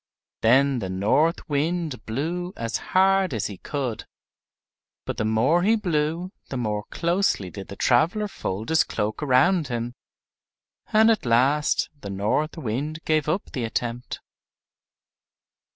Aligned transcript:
Then 0.41 0.79
the 0.79 0.89
North 0.89 1.47
Wind 1.47 2.07
blew 2.07 2.53
as 2.57 2.77
hard 2.97 3.35
as 3.35 3.45
he 3.45 3.59
could, 3.59 4.05
but 5.05 5.17
the 5.17 5.25
more 5.25 5.61
he 5.61 5.75
blew 5.75 6.31
the 6.49 6.57
more 6.57 6.85
closely 6.89 7.51
did 7.51 7.67
the 7.67 7.75
traveler 7.75 8.27
fold 8.27 8.69
his 8.69 8.83
cloak 8.83 9.21
around 9.21 9.67
him; 9.67 9.93
and 10.91 11.11
at 11.11 11.23
last 11.23 11.87
the 12.01 12.09
North 12.09 12.57
Wind 12.57 12.97
gave 13.05 13.29
up 13.29 13.51
the 13.51 13.63
attempt. 13.63 14.21